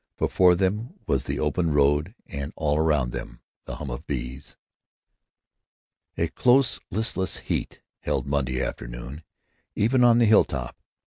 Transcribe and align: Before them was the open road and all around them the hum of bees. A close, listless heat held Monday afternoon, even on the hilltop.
Before 0.17 0.55
them 0.55 0.95
was 1.05 1.25
the 1.25 1.39
open 1.39 1.69
road 1.73 2.15
and 2.25 2.51
all 2.55 2.75
around 2.79 3.11
them 3.11 3.39
the 3.65 3.75
hum 3.75 3.91
of 3.91 4.07
bees. 4.07 4.57
A 6.17 6.27
close, 6.29 6.79
listless 6.89 7.37
heat 7.41 7.81
held 7.99 8.25
Monday 8.25 8.63
afternoon, 8.63 9.21
even 9.75 10.03
on 10.03 10.17
the 10.17 10.25
hilltop. 10.25 10.75